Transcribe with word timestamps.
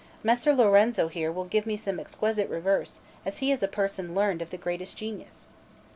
Messer 0.23 0.55
Lorenzo 0.55 1.09
here 1.09 1.31
will 1.31 1.45
give 1.45 1.67
me 1.67 1.77
some 1.77 1.99
exquisite 1.99 2.49
reverse, 2.49 2.99
as 3.23 3.37
he 3.37 3.51
is 3.51 3.61
a 3.61 3.67
person 3.67 4.15
learned 4.15 4.41
and 4.41 4.41
of 4.41 4.49
the 4.49 4.57
greatest 4.57 4.97
genius." 4.97 5.47